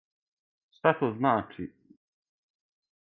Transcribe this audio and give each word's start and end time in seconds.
Шта 0.77 0.93
то 1.01 1.11
значи? 1.19 1.69